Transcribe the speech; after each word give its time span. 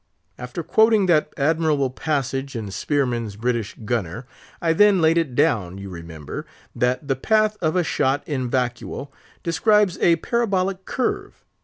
After 0.39 0.63
quoting 0.63 1.05
that 1.05 1.31
admirable 1.37 1.91
passage 1.91 2.55
in 2.55 2.71
'Spearman's 2.71 3.35
British 3.35 3.75
Gunner,' 3.85 4.25
I 4.59 4.73
then 4.73 4.99
laid 4.99 5.19
it 5.19 5.35
down, 5.35 5.77
you 5.77 5.91
remember, 5.91 6.47
that 6.75 7.07
the 7.07 7.15
path 7.15 7.55
of 7.61 7.75
a 7.75 7.83
shot 7.83 8.27
in 8.27 8.49
vacuo 8.49 9.11
describes 9.43 9.99
a 10.01 10.15
parabolic 10.15 10.85
curve. 10.85 11.45